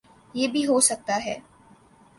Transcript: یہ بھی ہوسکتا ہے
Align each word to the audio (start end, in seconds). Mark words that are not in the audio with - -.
یہ 0.35 0.47
بھی 0.47 0.65
ہوسکتا 0.67 1.19
ہے 1.25 1.37